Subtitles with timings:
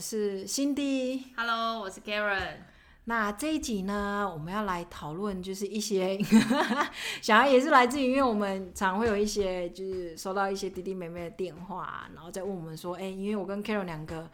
[0.00, 1.24] 是 Cindy。
[1.36, 2.56] Hello，我是 Karen。
[3.04, 6.18] 那这一集呢，我们要来讨论就是一些，
[7.20, 14.28] 想要也是来自于，因为我们常会有一些就是收到一些弟弟妹妹的电话，然后再问我们说，哎，因为我跟 Karen 两个。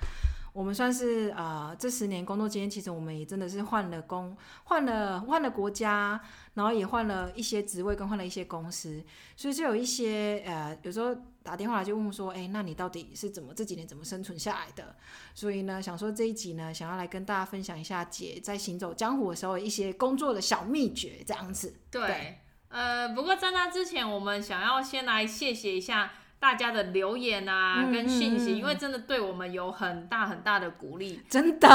[0.53, 6.19] 我们算是呃，这十年工作经验，其实我们也真的是换了工，换了换了国家，
[6.55, 9.05] 然后也换了一些职位，跟换了一些公司，
[9.37, 11.15] 所以就有一些呃，有时候
[11.47, 14.97] 打电话来就问说，哎，那你到底是怎么这几年怎么生存下来的？
[15.33, 21.75] 所以呢，想说这一集呢，想要来跟大家分享一下姐在行走江湖的时候一些工作的小秘诀，这样子。
[21.91, 26.11] 对，对呃，不过在那之前，我们想要先来谢谢一下。
[26.39, 31.69] 大家的留言啊，跟讯息，嗯嗯嗯，因为真的对我们有很大很大的鼓励，真的。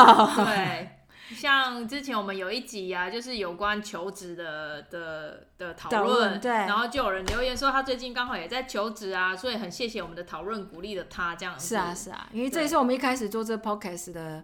[0.45, 1.00] 对，
[1.35, 11.67] 像之前我们有一集啊，就是有关求职的的的讨论，对，然后就有人留言说他最近刚好也在求职啊，所以很谢谢我们的讨论，鼓励了他这样子。
[11.67, 14.43] 是啊，是啊，因为这也是我们一开始做这 podcast 的。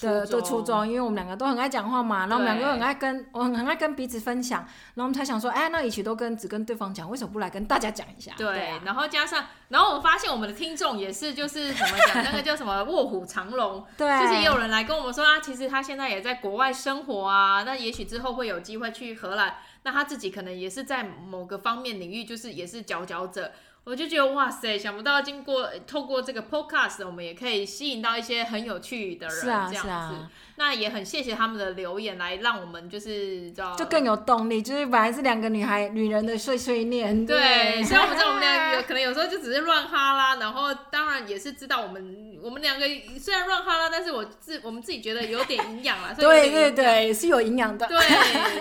[0.00, 8.32] 的的初衷，因为我们两个都很爱讲话嘛，然后我们两个都很爱跟我很爱跟彼此分享，然后我们才想说，哎，那一起都跟只跟对方讲，为什么不来跟大家讲一下？
[8.36, 23.52] 对，然后加上，然后我们发现我们的听众也是，就是怎么讲，那个叫什么卧虎藏龙， 对，就是也有人来跟我们说啊，其实他现在也在国外生活啊，那也许之后会有机会去荷兰，那他自己可能也是在某个方面领域，就是也是佼佼者。
[23.86, 29.74] 我就觉得哇塞，想不到经过透过这个 podcast，我们也可以吸引到一些很有趣的人，这样子。
[29.74, 30.30] 是啊，是啊。
[30.58, 34.62] 那也很谢谢他们的留言，来让我们就是知道，就更有动力。
[34.62, 37.26] 就是本来是两个女孩、女人的碎碎念。
[37.26, 37.84] 对。
[37.84, 42.86] 虽然我们知道我们俩可能有时候就只是乱哈啦，然后当然也是知道我们我们两个
[43.18, 46.14] 虽然乱哈啦，但是我自我们自己觉得有点营养了。
[46.14, 47.86] 对对对，是有营养的。
[47.86, 47.98] 对。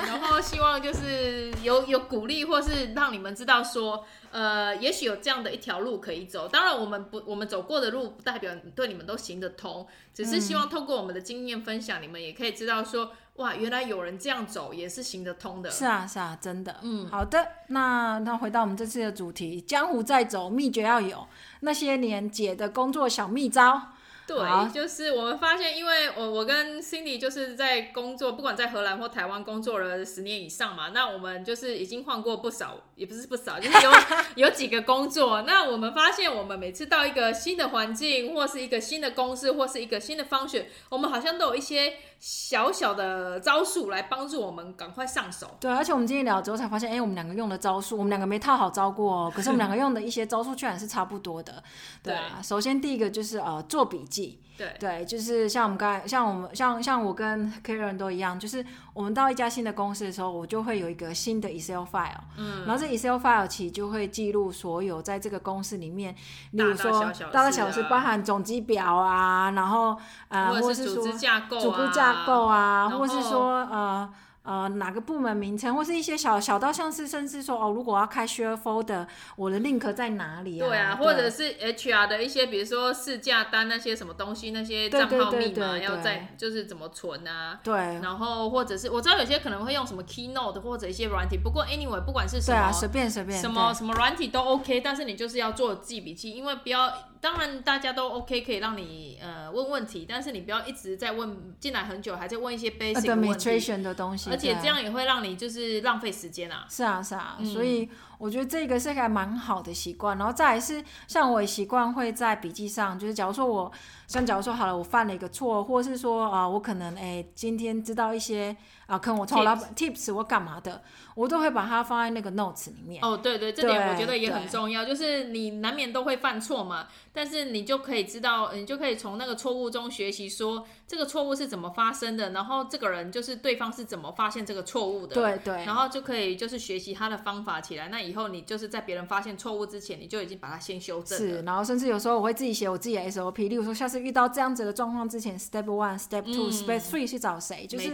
[0.06, 4.06] 然后希望就是有有鼓励，或是让你们知道说。
[4.32, 6.46] 呃，也许有这样的一条路可以走。
[6.46, 15.70] 当然，我们不，我们走过的路不代表对你们都行得通，只是希望透过我们的经验分享，嗯，你们也可以知道说，哇，原来有人这样走也是行得通的。
[15.70, 16.78] 是啊，是啊，真的。
[16.82, 21.28] 嗯，好的，那那回到我们这次的主题，江湖再走，秘诀要有
[21.60, 23.90] 那些年姐的工作小秘招。
[24.28, 33.92] 对，就是我们发现，因为我我跟 Cindy 就是在工作，不管在荷兰或台湾工作了十年以上嘛，那我们就是已经换过不少，也不是不少，就是有
[34.48, 35.44] 有几个工作。
[35.44, 41.94] 那我们发现，我们每次到一个新的环境，或是一个新的公司，或是一个新的 function，我们好像都有一些。
[42.18, 45.58] 小小的招数来帮助我们赶快上手。
[45.60, 49.32] 对，而且我们今天聊之后才发现，哎、欸，我们两个用的招数，我们两个没套好招过哦。
[49.36, 51.62] 可是我们两个用的一些招数居然是差不多的。
[52.02, 54.15] 对啊，对，首先第一个就是呃做笔记。
[54.58, 66.16] 对对，就是像我们刚才，像我们像像我跟 Karen 都一样，就是我们到一家新的公司的时候，我就会有一个新的 Excel file，嗯，然后这 Excel file 其实就会记录所有在这个公司里面，
[66.52, 69.98] 例如说大大小小，包含总机表啊，然后
[70.30, 74.14] 呃，或者是说组织架构啊，组织架构啊，或是说呃。
[74.46, 80.68] 呃，哪个部门名称，或是一些小小到像是，甚至说哦，如果要开 share folder，我的 link 在哪里啊？
[80.68, 87.60] 对啊，对或者是 HR 的一些，比如说试驾单那些什么东西，那些账号密码要在，就是怎么存啊？
[87.64, 87.76] 对。
[87.76, 96.94] 然后或者是我知道有些可能会用什么 Keynote 或者一些软体，不过 anyway 不管是什么，对啊，随便随便，什么什么软体都 OK，但是你就是要做记笔记，因为不要。
[97.26, 103.82] 当然，大家都 OK，可以让你呃问问题，但是你不要一直在问，进来很久还在问一些 basic 的问题。
[103.82, 106.68] 的东西，而且这样也会让你就是浪费时间啊。
[106.70, 110.18] 是啊，是啊，嗯、所以我觉得这个是一个蛮好的习惯。
[110.18, 113.72] 然后再来是，像我也习惯会在笔记上，就是假如说我，
[114.08, 118.56] 像假如说好了，我犯了一个错，或是说啊、呃，我可能哎、欸、今天知道一些。
[118.86, 120.84] 啊，可能我从老板 tips 我干嘛的，
[121.16, 123.04] 我都会把它放在那个 notes 里面。
[123.04, 135.16] 哦，对对，这点我觉得也很重要，就是你难免都会犯错嘛，但是你就可以知道，你就可以从那个错误中学习，说这个错误是怎么发生的，然后这个人就是对方是怎么发现这个错误的。
[135.16, 135.66] 对对。
[135.66, 141.34] 然后就可以就是学习他的方法起来，那以后你就是在别人发现错误之前，你就已经把它先修正了。
[141.34, 147.90] 是，然后甚至有时候我会自己写我自己的 SOP，例如说下次遇到这样子的状况之前，step one，step two，step three 去找谁，就是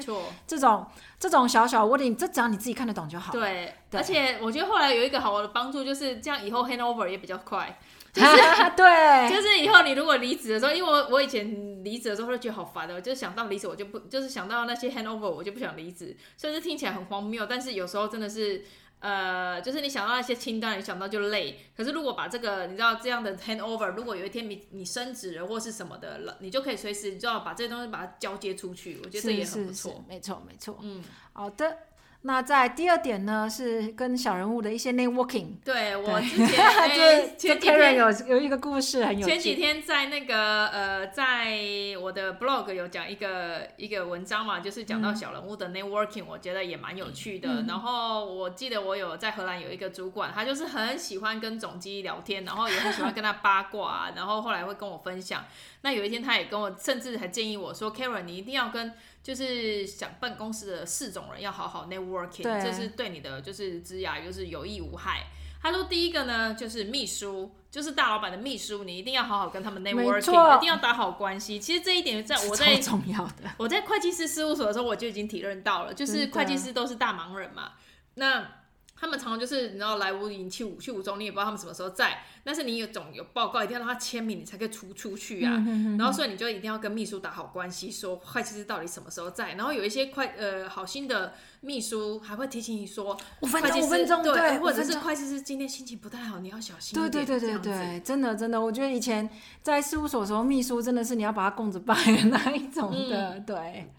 [0.46, 0.86] 这种
[1.18, 1.62] 这种小。
[1.62, 3.32] 小小问题，这只要你自己看得懂就好。
[3.32, 7.78] 对，对，而且我觉得后来有一个好的帮助，就是这样以后 handover 也比较快。
[8.12, 8.28] 就是
[8.76, 18.66] 对，就是以后你如果离职的时候，因为我我以前离职的时候会觉得好烦的，我就想到离职我就不，就是想到那些 handover 我就不想离职，甚至听起来很荒谬，但是有时候真的是。
[19.02, 21.60] 呃，就是你想到那些清单，你想到就累。
[21.76, 29.00] 可是如果把这个，你知道这样的 handover，如果有一天你你升职了或是什么的了，你就可以随时你知道把这些东西把它交接出去。
[29.04, 30.06] 我觉得这也很不错。
[30.08, 30.78] 没错没错。
[30.82, 31.04] 嗯，
[31.34, 31.78] 好的。
[32.24, 35.56] 那在第二点呢，是跟小人物的一些 networking。
[35.66, 39.28] 对，我之前对 前几天有有一个故事很有。
[39.28, 41.58] 前几天在那个呃，在
[42.00, 47.66] 我的 blog 有讲一个一个文章嘛，就是讲到小人物的 networking，、嗯、我觉得也蛮有趣的、嗯。
[47.68, 55.44] 然后我记得我有在荷兰有一个主管，他就是很喜欢跟总机聊天，然后也很喜欢跟他八卦， 然后后来会跟我分享。
[55.82, 58.94] 那有一天他也跟我，甚至还建议我说：“Karen，你一定要跟。”
[59.24, 65.28] 就是想办公室的四种人要好好 networking，这是对你的就是职涯就是有益无害。
[65.62, 71.60] 他说第一个呢就是秘书，就是大老板的秘书，你一定要好好跟他们 networking，一定要打好关系。
[71.60, 77.72] 其实这一点在我在 重要的我在会计师事务所的时候我就已经体认到了，就是会计师都是大忙人嘛，
[78.16, 78.61] 那。
[79.02, 82.20] 他们常常就是你知道来无影去无去无踪，你也不知道他们什么时候在。
[82.44, 85.56] 但是你有总有报告，一定要让他签名，你才可以出出去啊。
[85.68, 89.54] 嗯、然后所以你就一定要跟秘书打好关系，说会计师到底什么时候在。
[89.54, 97.12] 然后有一些快呃好心的秘书还会提醒你说五分钟五分钟对，或者是会计师今天心情不太好，你要小心一点。
[97.12, 99.28] 对对对对对，真的真的，我觉得以前
[99.64, 103.92] 在事务所的时候，秘书真的是你要把他供着拜的那一种的，嗯、对。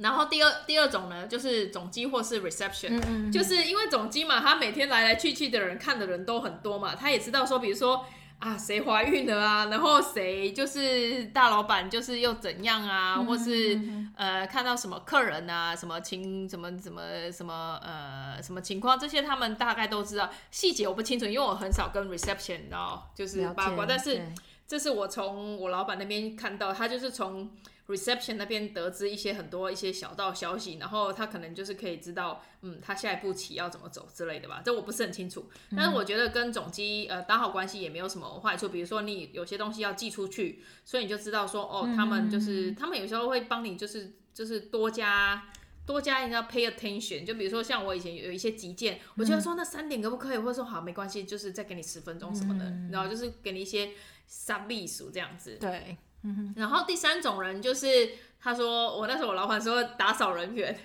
[0.00, 8.06] 然后第二第二种呢，就是总机或是 reception，嗯嗯嗯，就是因为总机嘛，他每天来来去去的人看的人都很多嘛，他也知道说，比如说
[8.38, 13.78] 啊谁怀孕了啊，然后谁就是大老板就是又怎样啊，或是
[14.16, 24.22] 呃看到什么客人啊，什么情什么什么什么呃什么情况，这些他们大概都知道，细节我不清楚，因为我很少跟 reception 然后就是八卦，但是
[24.66, 27.50] 这是我从我老板那边看到，他就是从。
[27.90, 35.50] Reception 那边得知一些很多一些小道消息，然后他可能就是可以知道，嗯，他下一步棋要怎么走之类的吧，这我不是很清楚。
[35.76, 45.50] 但是我觉得跟总机呃打好关系也没有什么坏处，比如说你有些东西要寄出去，所以你就知道说，哦，他们就是他们有时候会帮你，就是就是多加
[45.84, 47.24] 多加一个 pay attention。
[47.24, 53.90] 就比如说像我以前有一些急件，我觉得说那三点可不可以，或者说好没关系，就是再给你十分钟什么的，然后就是给你一些
[54.28, 55.56] sub 秘书这样子。
[55.60, 55.96] 对。
[56.56, 60.78] 然后第三种人就是，他说我那时候我老板说打扫人员，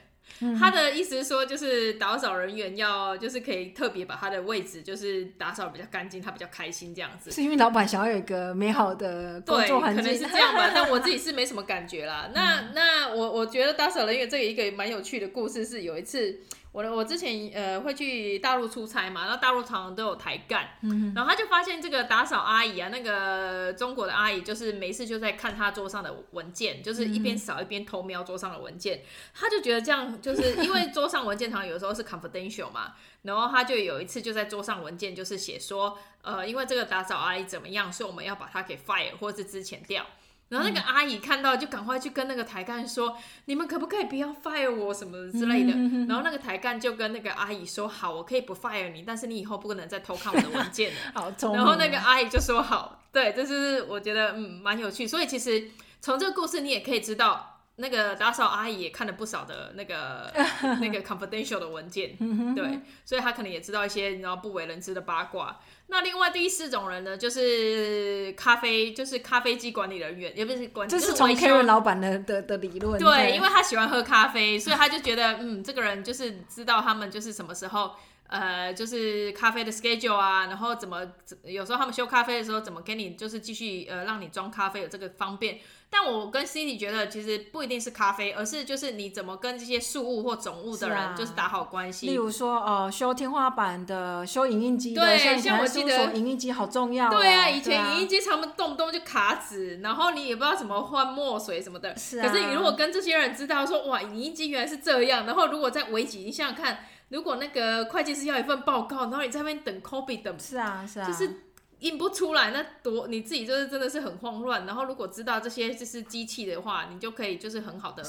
[0.60, 7.32] 他的意思是说就是打扫人员要就是可以特别把他的位置就是打扫比较干净，他比较开心这样子。
[7.32, 10.72] 是因为老板想要有一个美好的工作环境，对，可能是这样吧。
[10.76, 12.30] 但我自己是没什么感觉啦。
[12.34, 16.40] 那那我我觉得打扫人员这个一个蛮有趣的故事是有一次。
[16.75, 29.01] 我我之前呃会去大陆出差嘛，然后大陆常常都有台干，嗯，然后他就发现这个打扫阿姨啊，那个中国的阿姨就是没事就在看他桌上的文件，就是一边扫一边偷瞄桌上的文件，
[29.33, 40.06] 他就觉得这样就是 因为桌上文件常常有时候是 confidential 嘛，然后他就有一次就在桌上文件就是写说，呃，因为这个打扫阿姨怎么样，所以我们要把她给 fire 或是之前掉。
[40.50, 43.15] 然后那个阿姨看到，就赶快去跟那个台干说、嗯
[43.45, 50.97] ：“你们可不可以不要 fire 我什么之类的？”嗯、然后那个台干就跟那个阿姨说：“好，我可以不 fire 你，但是你以后不能再偷看我的文件了。
[51.15, 55.07] 好”然后那个阿姨就说：“好。”对，这是我觉得嗯蛮有趣。
[55.07, 55.69] 所以其实
[56.01, 60.31] 从这个故事你也可以知道，那个打扫阿姨也看了不少的那个
[60.80, 62.16] 那个 confidential 的文件。
[62.56, 65.60] 对，所以她可能也知道一些然后不为人知的八卦。
[65.88, 73.00] 那另外第四种人呢，就是咖啡，就是咖啡机管理人员，也不是管理，这是从 Karen 老板的的的理论。
[73.00, 77.92] 对，因为他喜欢喝咖啡，所以他就觉得，嗯，这个人就是知道他们就是什么时候。
[78.28, 81.00] 呃，就是咖啡的 schedule 啊，然后怎么
[81.44, 85.59] 有时候他们修咖啡的时候，怎么给你就是继续呃让你装咖啡有这个方便。
[85.89, 92.07] 但我跟 Cindy 觉得，其实不一定是咖啡，而是就是你怎么跟这些事物或总务的人就是打好关系。
[92.07, 97.11] 例如说，呃，修天花板的，修影印机的，对，像我记得影印机好重要，哦。
[97.11, 101.95] 对啊，以前影印机常常动不动就卡纸，然后你也不知道怎么换墨水什么的。
[101.95, 102.27] 是啊。
[102.27, 106.80] 可是你如果跟这些人知道说，哇，影印机原来是这样，然后如果在危急，你想想看。
[107.09, 111.44] 如果那个会计师要一份报告，然后你在那边等 copy 等，是啊是啊，就是
[111.85, 114.65] 印不出来，那多你自己就是真的是很慌乱。
[114.65, 118.04] 然后如果知道这些就是机器的话，你就可以就是很好的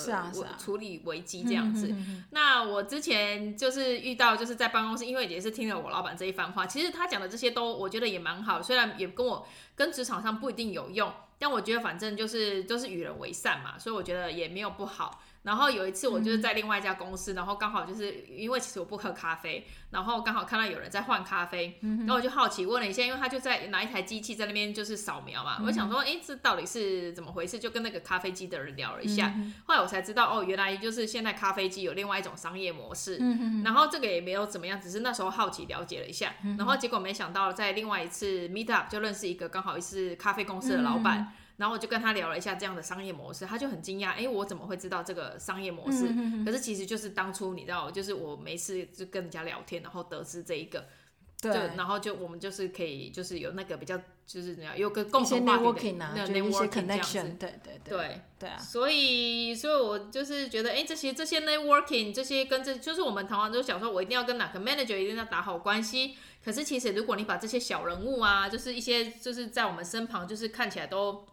[0.59, 1.95] 处理危机这样子。
[2.31, 15.23] 那我之前就是遇到就是在办公室，因为也是听了我老板这一番话，其实他讲的这些都我觉得也蛮好，虽然也跟我跟职场上不一定有用，但我觉得反正就是都、就是与人为善嘛，所以我觉得也没有不好。
[15.47, 27.61] 然后有一次我就是在另外一家公司，嗯、然后刚好就是因为其实我不喝咖啡，然后刚好看到有人在换咖啡，嗯、然后我就好奇问了一下，因为他就在拿一台机器在那边就是扫描嘛，嗯、我想说，哎，这到底是怎么回事？
[27.61, 41.33] 就跟那个咖啡机的人聊了一下，嗯、后来我才知道，哦，原来就是现在咖啡机有另外一种商业模式，嗯、然后这个也没有怎么样，只是那时候好奇了解了一下，嗯、然后结果没想到在另外一次 meet up 就认识一个刚好是咖啡公司的老板。
[41.57, 46.07] 嗯然后我就跟他聊了一下这样的商业模式，他就很惊讶，哎，我怎么会知道这个商业模式？
[46.11, 50.87] 嗯、可是其实就是当初你知道，就是我没事就跟人家聊天，然后得知这一个。
[51.39, 53.97] 对，然后就我们就是可以，就是有那个比较，
[54.27, 58.59] 就是怎样，有个共同话题的那 networking connection，对对对对对啊。
[58.59, 66.17] 所以，所以我就是觉得，哎，这些这些 networking，这些跟这就是我们台湾都想说，我一定要跟哪个 manager 一定要打好关系。
[66.43, 71.27] 可是其实，如果你把这些小人物啊，就是一些就是在我们身旁，就是看起来都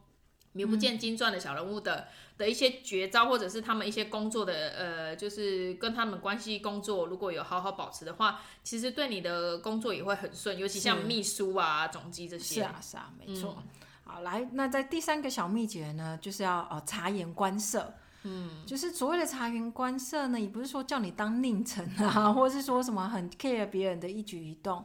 [0.54, 1.96] 名不见经传的小人物的。
[1.96, 2.06] 嗯
[2.36, 12.56] 的一些绝招，或者是他们一些工作的，呃，就是跟他们关系工作，如果有好好保持的话，其实对你的工作也会很顺，尤其像秘书啊、总机这些。
[12.56, 13.58] 是啊，是啊，没错。
[13.60, 13.64] 嗯、
[14.04, 17.94] 好，来，那在第三个小秘诀呢，就是要哦察言观色。
[18.24, 24.84] 嗯，就是所谓的察言观色呢，也不是说叫你当佞臣啊， 或者是说什么很 care 别人的一举一动，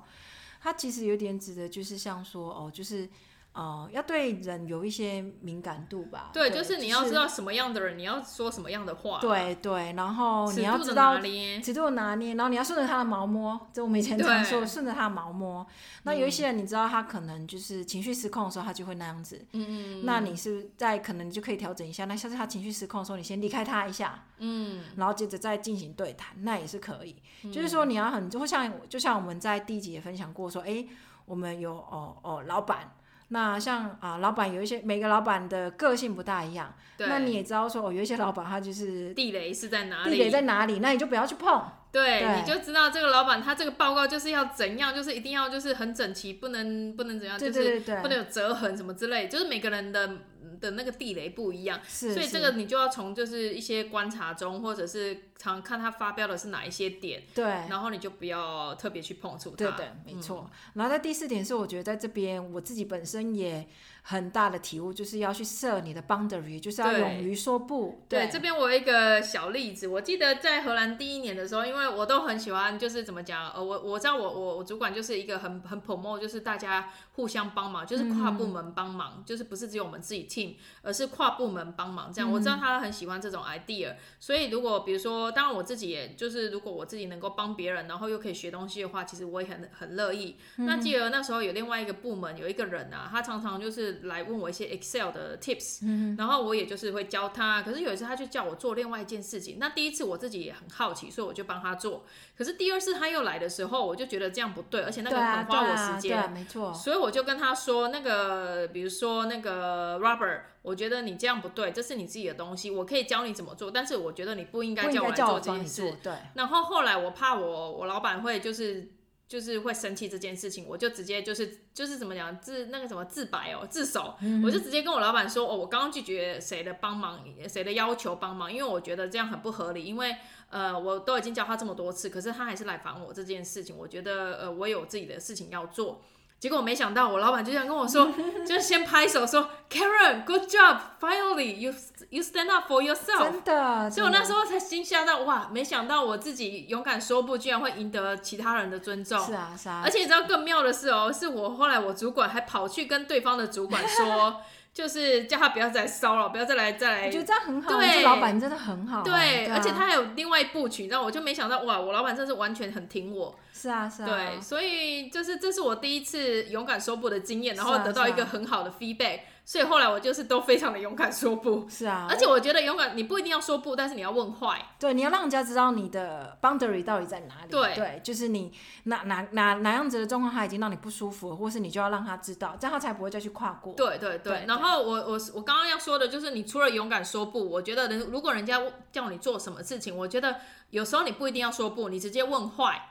[0.60, 3.08] 它其实有点指的就是像说哦，就是。
[3.54, 6.30] 哦、呃，要对人有一些敏感度吧？
[6.32, 9.18] 对，对就是你要知道什么样的人，就是、你要说什么样的话。
[9.20, 11.18] 对对，然后你要知道
[11.62, 13.58] 尺度拿捏，然后你要顺着他的毛摸。
[13.72, 15.66] 就我们以前常说，顺着他的毛摸。
[16.04, 19.44] 那有一些人，你知道他可能就是情绪失控的时候，他就会那样子。
[19.52, 20.04] 嗯嗯。
[20.04, 22.04] 那你是在可能你就可以调整一下。
[22.04, 24.24] 那下次他情绪失控的时候，你先离开他一下。
[24.38, 24.84] 嗯。
[24.96, 27.16] 然后接着再进行对谈，那也是可以。
[27.42, 30.86] 嗯、就是说你要很，就像就像我们在第一集也分享过说，哎，
[31.24, 32.92] 我们有哦哦老板。
[33.28, 40.10] 那像啊，老板有一些每个老板的个性不大一样，对那你也知道说，哦，有一些老板他就是地雷是在哪里？
[40.10, 40.78] 地雷在哪里？
[40.80, 41.62] 那你就不要去碰。
[41.90, 50.10] 对，对你就知道这个老板他这个报告就是要怎样，就是一定要就是很整齐，不能不能怎样，就是不能有折痕什么之类，就是每个人的。
[50.60, 59.56] 的那个地雷不一样，是所以这个你就要从就是一些观察中，或者是常看他发飙的是哪一些点，对，然后你就不要特别去碰触他。
[59.56, 60.50] 对对，没错。
[60.50, 63.68] 嗯、然后在第四点是，我觉得在这边我自己本身也。
[64.10, 68.02] 很大的体悟就是要去设你的 boundary，就是要勇于说不。
[68.08, 82.32] 对，这边我有一个小例子，我记得在荷兰第一年的时候，因为我都很喜欢，就是怎么讲，呃，我我知道我我我主管就是一个很很 promote，就是大家互相帮忙，就是跨部门帮忙，嗯、就是不是只有我们自己 team，而是跨部门帮忙这样。
[82.32, 90.38] 我知道他很喜欢这种 idea，所以如果比如说，当然我自己也就是如果我自己能够帮别人，然后又可以学东西的话，其实我也很很乐意。
[90.56, 93.97] 嗯、那记得那时候有另外一个部门有一个人啊，他常常就是。
[94.04, 97.62] 来问我一些 Excel 的 tips，嗯，然后我也就是会教他。
[97.62, 102.04] 可是有一次他就叫我做另外一件事情，那第一次我自己也很好奇，所以我就帮他做。
[102.36, 106.72] 可是第二次他又来的时候，我就觉得这样不对，而且那个很花我时间，对啊，对啊，没错。
[106.72, 115.96] 所以我就跟他说，那个比如说那个 Robert，我觉得你这样不对，这是你自己的东西，我可以教你怎么做，但是我觉得你不应该叫我来做这件事。
[116.02, 116.12] 对。
[116.34, 118.92] 然后后来我怕我我老板会就是。
[119.28, 130.16] 就是会生气这件事情，我就直接就是就是怎么讲自那个什么自白哦自首，嗯、我就直接跟我老板说哦，我刚刚拒绝谁的帮忙，谁的要求帮忙，因为我觉得这样很不合理，因为
[130.48, 136.02] 呃我都已经教他这么多次，可是他还是来烦我这件事情，我觉得呃我有自己的事情要做。
[136.40, 138.12] 结果没想到，我老板就这样跟我说，
[138.46, 141.74] 就先拍手说，Karen，good job，finally you
[142.10, 143.24] you stand up for yourself。
[143.24, 149.18] 真的，所以我那时候才惊吓到，哇，没想到我自己勇敢说不，居然会赢得其他人的尊重。
[149.24, 149.82] 是啊，是啊。
[149.84, 154.40] 而且你知道更妙的是哦，是我后来我主管还跑去跟对方的主管说。
[154.72, 157.06] 就是叫他不要再骚扰，不要再来再来。
[157.06, 159.02] 我觉得这样很好，对，老板真的很好。
[159.02, 163.36] 对，而且他还有另外一部曲，你知道我就没想到，哇，我老板真是完全很挺我。
[163.52, 164.08] 是啊，是啊。
[164.08, 169.20] 对，所以就是这是我第一次勇敢说不的经验，然后得到一个很好的 feedback。
[169.48, 178.52] 所以后来我就是都非常的勇敢说不，是啊，而且我觉得勇敢你不一定要说不，但是你要问坏，对，你要让人家知道你的 boundary 到底在哪里，对，对，就是你
[178.82, 183.72] 哪哪哪哪样子的状况他已经让你不舒服了，或是你就要让他知道，这样他才不会再去跨过。
[183.72, 188.60] 对对对，对然后我我我刚刚要说的就是，你除了勇敢说不，我觉得人如果人家
[188.92, 190.36] 叫你做什么事情，我觉得
[190.68, 192.87] 有时候你不一定要说不，你直接问坏。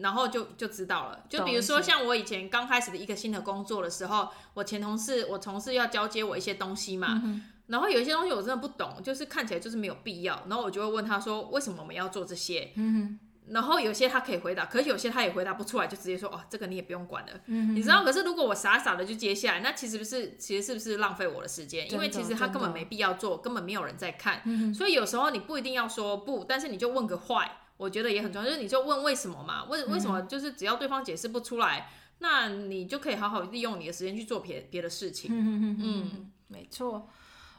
[0.00, 12.72] 然后就就知道了，就比如说像我以前刚开始的一个新的工作的时候，我前同事，我同事要交接我一些东西嘛，嗯、然后有一些东西我真的不懂，就是看起来就是没有必要，然后我就会问他说，为什么我们要做这些？
[12.76, 18.04] 嗯、然后有些他可以回答，可是有些他也回答不出来，就直接说哦，这个你也不用管了，嗯、你知道？
[18.04, 21.90] 可是如果我傻傻的就接下来，那其实不是，其实是不是浪费我的时间？
[21.90, 27.58] 因为其实他根本没必要做，根本没有人在看，嗯、所以有时候你不一定要说不，但是你就问个坏。
[27.76, 29.64] 我觉得也很重要，就是你就问为什么嘛？
[29.64, 30.22] 为为什么？
[30.22, 35.30] 就是只要对方解释不出来，嗯、那你就可以好好利用你的时间去做别别的事情。
[35.30, 37.08] 嗯嗯嗯，没错。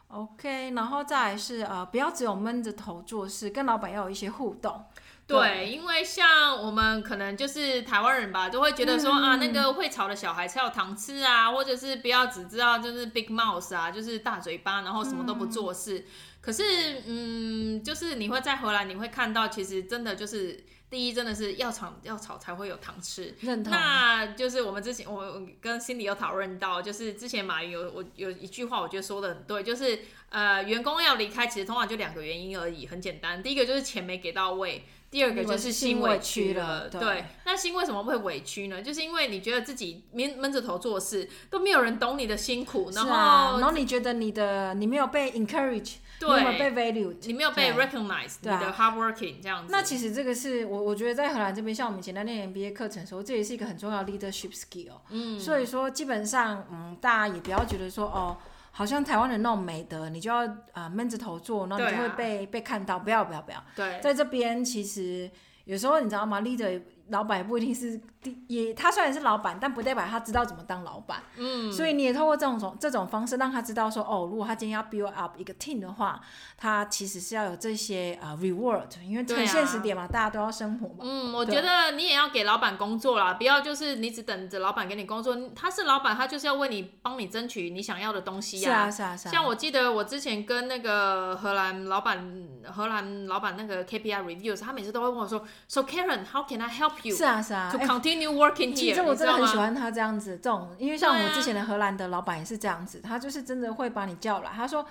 [0.09, 4.85] OK，然后再来是呃，不要只有闷着头做事，跟老板要有一些互动。
[5.27, 15.99] 对，对，因为像我们可能就是台湾人吧，都会觉得说、嗯、啊，那个会吵的小孩才有糖吃啊，或者是不要只知道就是 big mouth 啊，就是大嘴巴，然后什么都不做事。
[15.99, 16.05] 嗯、
[16.41, 16.63] 可是，
[17.05, 20.63] 嗯，就是你会在荷兰，你会看到其实真的就是。
[20.89, 23.35] 第一，真的是要炒要炒才会有糖吃。
[23.41, 23.73] 认同。
[23.73, 33.43] 那就是我们之前我跟 Cindy 有讨论到，就是之前马云有我有一句话，我觉得说的很对，就是呃员工要离开，其实通常就两个原因而已，很简单。
[33.43, 36.89] 第一个就是钱没给到位，第二个就是心委屈了。
[36.89, 37.25] 对，对。
[37.45, 38.81] 那心为什么会委屈呢？
[38.81, 45.95] 就是因为你觉得自己闷闷着头做事，都没有人懂你的辛苦，然后、啊、然后你觉得你的你没有被 encourage。
[46.19, 49.71] 对，你没有被 value，你没有被 recognize，你的 hard working 这样子。
[49.71, 54.93] 那其实这个是我我觉得在荷兰这边，像我们以前在念 MBA 课程的时候，这也是一个很重要的 leadership skill。
[55.11, 58.35] 嗯，所以说基本上，嗯，大家也不要觉得说哦，
[58.77, 62.99] 好像台湾的那种美德，你就要啊闷着头做，然后你就会被、啊、被看到。
[62.99, 63.63] 不要不要不要。
[63.75, 65.27] 对，在这边其实
[65.65, 66.79] 有时候你知道吗？leader
[67.09, 67.99] 老板也不一定是。
[68.47, 71.21] 也，他虽然是老板，但不代表他知道怎么当老板。
[71.37, 76.19] 嗯，所以你也透过这种这种方式让他知道说，哦，如果他今天要 build up 一个 team 的话，
[76.57, 80.95] 他其实是要有这些呃 reward，因为很现实点嘛，啊，大家都要生活嘛。
[81.01, 85.37] 嗯，我觉得你也要给老板工作啦，不要就是你只等着老板给你工作。
[85.55, 88.91] 他是老板，他就是要为你帮你争取你想要的东西呀，啊。
[88.91, 89.31] 是啊，是啊，是啊。
[89.31, 97.15] 像我记得我之前跟那个荷兰老板，荷兰老板那个 KPI reviews，他每次都会问我说，So Karen，how can I help you？
[97.15, 97.69] 是啊，是啊。
[97.71, 98.75] To continue working here。
[98.75, 104.85] 其实我真的很喜欢他这样子，这种，因为像我之前的荷兰的老板也是这样子，他就是真的会把你叫来，他说。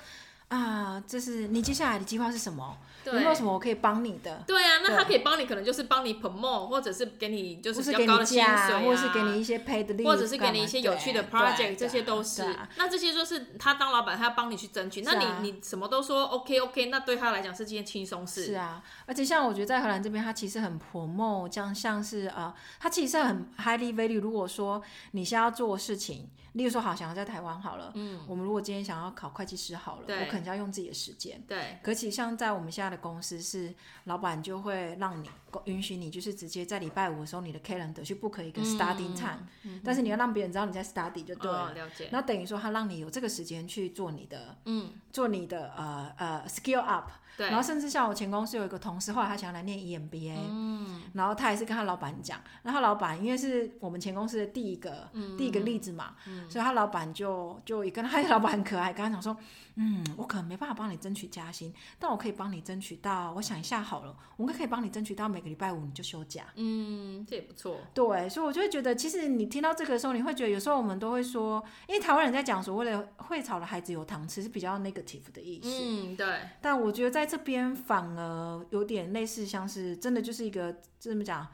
[0.49, 2.79] 啊，这是你接下来的计划是什么？
[3.13, 4.43] 有没有什么我可以帮你的？
[4.47, 12.45] 对啊，那他可以帮你，可能就是帮你 promote，或者是给你就是比较高的薪水啊，或者是给你一些 paid leave，或者是给你一些有趣的 project，这些都是。
[12.77, 15.03] 那这些就是他当老板，他要帮你去争取。
[15.03, 18.47] 那你你什么都说 OK OK，那对他来讲是件轻松事。
[18.47, 24.21] 是啊，而且像我觉得在荷兰这边，他其实很 promote，这样像是啊，他其实很 highly value。
[24.21, 24.83] 如果说
[25.13, 26.29] 你现在要做事情。
[26.57, 31.79] 例如说，好，想要在台湾好了，嗯，我们如果今天想要考会计师好了，我可能就要用自己的时间，对。
[31.83, 35.29] 可其实像在我们现在的公司，是老板就会让你
[35.67, 39.47] 允许你，就是直接在礼拜五的时候，你的 calendar 去 book 一个 study time，
[39.85, 42.09] 但是你要让别人知道你在 study 就对了，哦，了解。
[42.11, 47.11] 那等于说，他让你有这个时间去做你的，嗯，做你的呃呃 skill up。
[47.37, 59.37] 对，然后甚至像我前公司有一个同事，后来他想要来念 EMBA，嗯，然后他也是跟他老板讲，然后他老板因为是我们前公司的第一个、嗯、第一个例子嘛，嗯、所以他老板就就也跟他老板很可爱，跟他讲说。
[59.79, 63.35] 嗯，我可能没办法帮你争取加薪，但我可以帮你争取到。
[63.37, 66.45] 我想一下好了，我可以帮你争取到每个礼拜五你就休假。
[66.55, 67.77] 嗯，这也不错。
[67.93, 75.69] 对，所以我就会觉得，其实你听到这个的时候，你会觉得有时候我们都会说，因为台湾人在讲所谓的会吵的孩子有糖吃，是比较 negative 的意思。
[75.69, 76.27] 嗯，对。
[76.63, 81.47] 但我觉得在这边反而有点类似，像是真的就是一个这么讲。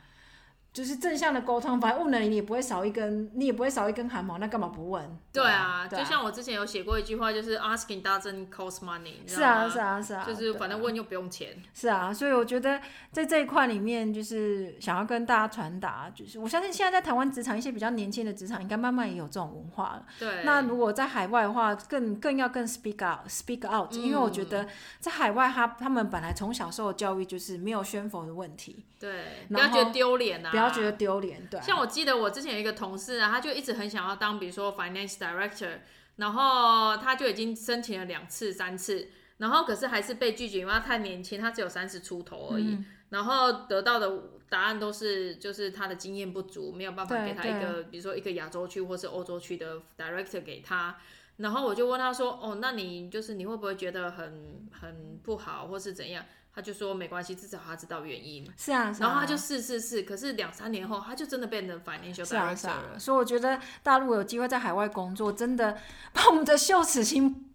[0.73, 5.19] 就是正向的沟通，反正问了你，你也不会少一根，你也不会少一根汗毛，那干嘛不问？
[5.31, 9.17] 对啊，就像我之前有写过一句话，就是 asking doesn't cost money。
[9.27, 11.63] 是啊，是啊，是啊，就是反正问又不用钱。
[11.75, 12.81] 是啊，所以我觉得
[13.11, 20.07] 在这一块里面，就是想要跟大家传达，就是我相信现在在台湾职场一些比较年轻的职场，应该慢慢也有这种文化了。
[20.19, 20.43] 对。
[20.45, 24.67] 那如果在海外的话，更更要更 speak out，speak out，因为我觉得
[25.01, 28.87] 在海外他他们本来从小受的教育就是没有宣否的问题。
[28.99, 29.47] 对。
[29.49, 30.62] 不要觉得丢脸啊。
[30.63, 31.61] 不要觉得丢脸，对。
[31.61, 35.79] 像我记得我之前有一个同事啊，他就一直很想要当，比如说 finance director，
[36.17, 44.11] 然后他就已经申请了两次、三次，然后可是还是被拒绝，因为他太年轻，他只有三十出头而已，嗯、然后得到的
[44.49, 50.97] 答案都是就是他的经验不足，没有办法给他一个，比如说一个亚洲区或是欧洲区的 director 给他。
[51.39, 56.23] 然后我就问他说：“哦，那你就是你会不会觉得很很不好，或是怎样？”
[56.55, 58.47] 他就说没关系，至少他知道原因。
[58.59, 62.27] 是啊，是啊，然后他就试试试，可是两三年后，他就真的变成 financial director 了。
[62.27, 65.79] 是啊，是啊，所以我觉得大陆有机会在海外工作，真的
[66.13, 67.51] 把我们的羞耻心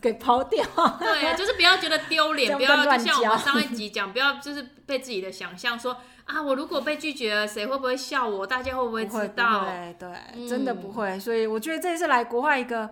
[0.00, 0.64] 给抛掉。
[0.98, 8.44] 对，就是不要觉得丢脸，不要就像我们上一集讲，不要就是被自己的想象说啊，我如果被拒绝了，谁会不会笑我？
[8.44, 9.66] 大家会不会知道？
[9.66, 11.16] 对对，嗯、真的不会。
[11.20, 12.90] 所以我觉得这次来国外一个，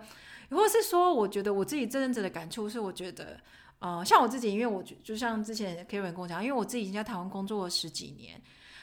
[0.51, 3.37] 或是说，我觉得我自己真正的感触是，我觉得。
[3.81, 8.39] 呃，像我自己，因为我就就像之前 Karen 跟我讲，因为我自己已经在台湾工作了十几年，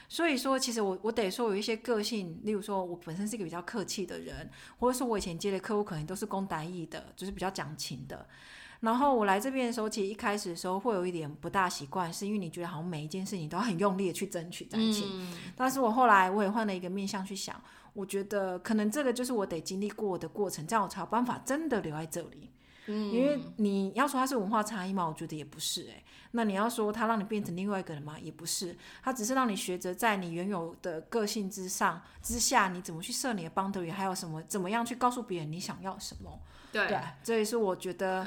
[0.09, 8.27] 所以说其实我我得说有一些个性，例如说我本身是一个比较客气的人，或者说我以前接的客户可能都是讲台语的，就是比较讲情的。
[8.81, 15.05] 然后我来这边的时候，其实一开始的时候会有一点不大习惯，是因为你觉得好像每一件事情都要很用力的去争取在一起。
[15.09, 15.33] 嗯。
[15.55, 17.61] 但是我后来我也换了一个面向去想，
[17.93, 22.49] 我觉得可能这个就是我得经历过的过程，这样我才有办法真的留在这里。
[22.91, 25.07] 嗯，因为你要说它是文化差异嘛？
[25.07, 26.03] 我觉得也不是、欸，哎。
[26.31, 28.17] 那你要说它让你变成另外一个人嘛？
[28.19, 36.39] 也不是，它只是让你学着在你原有的个性之上之下，你怎么去设你的 boundary，还有什么怎么样去告诉别人你想要什么。
[36.71, 38.25] 对，对，这也是我觉得，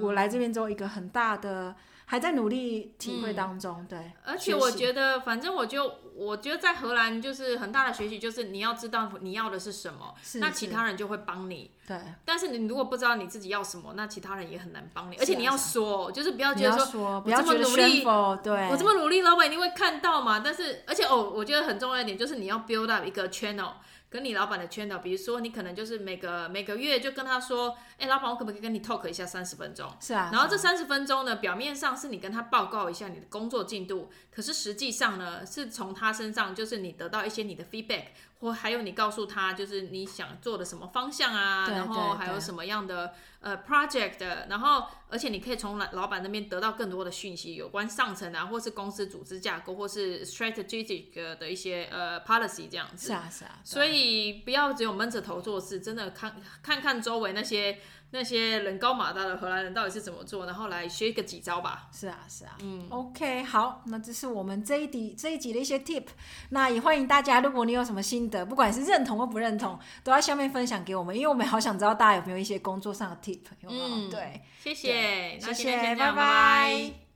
[0.00, 1.74] 我来这边之后一个很大的。
[2.10, 4.12] 还在努力体会当中，嗯、对。
[4.24, 11.70] 而且我觉得，反正我就我觉得在荷兰就是很大的学习，就是你要知道你要的是什么，是那其他人就会帮你。
[11.86, 11.96] 对。
[12.24, 15.14] 但是你如果不知道你自己要什么，那其他人也很难帮你。
[15.18, 18.02] 而且你要说，是就是不要觉得说，说不要这么努力，
[18.42, 20.40] 对，我这么努力，老板一定会看到嘛。
[20.44, 23.74] 但是，而且哦，我觉得很重要一点就是你要 build up 一个 channel。
[24.10, 29.88] 跟你老板的圈的，比如说你可能就是每个每个月就跟他说，哎、欸，老板，我可不可以跟你 talk 一下三十分钟？
[30.00, 30.30] 是啊。
[30.32, 38.06] 然后这三十分钟呢，表面上是你跟他报告一下你的工作进度，可是实际上呢，是从他身上就是你得到一些你的 feedback。
[38.40, 53.08] 或还有你告诉他，就是你想做的什么方向啊，然后还有什么样的呃 project，然后而且你可以从老老板那边得到更多的讯息，有关上层啊，或是公司组织架构，或是 strategic 的一些呃 policy 这样子。
[53.08, 53.60] 是啊是啊。
[53.62, 57.78] 所以不要只有闷着头做事，真的看看看周围那些。
[58.12, 61.88] 那些人高马大的荷兰人到底是怎么做，然后来学个几招吧。
[61.92, 66.06] 是啊，是啊，嗯，OK，好，那这是我们这一集这一集的一些 tip。
[66.50, 73.40] 那也欢迎大家，如果你有什么心得，不管是认同或不认同，都在下面分享给我们，因为我们好想知道大家有没有一些工作上的 tip。
[73.60, 73.84] 有没有？
[73.84, 75.96] 嗯，对，谢谢，谢谢，拜拜。
[75.96, 77.09] 拜拜。